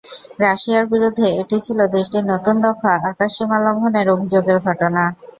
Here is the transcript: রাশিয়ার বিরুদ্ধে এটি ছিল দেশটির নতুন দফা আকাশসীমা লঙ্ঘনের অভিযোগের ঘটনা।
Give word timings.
রাশিয়ার 0.41 0.85
বিরুদ্ধে 0.91 1.27
এটি 1.41 1.57
ছিল 1.65 1.79
দেশটির 1.95 2.25
নতুন 2.31 2.55
দফা 2.65 2.91
আকাশসীমা 3.01 3.57
লঙ্ঘনের 3.65 4.07
অভিযোগের 4.15 4.57
ঘটনা। 4.65 5.03